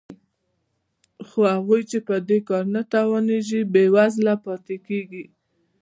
[1.27, 5.25] خو هغوی چې په دې کار نه توانېږي بېوزله پاتې کېږي